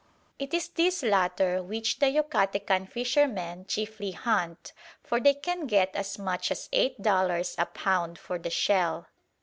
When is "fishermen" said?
2.91-3.67